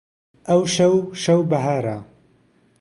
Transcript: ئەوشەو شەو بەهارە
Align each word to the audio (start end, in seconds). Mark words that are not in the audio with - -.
ئەوشەو 0.47 0.95
شەو 1.23 1.39
بەهارە 1.51 1.97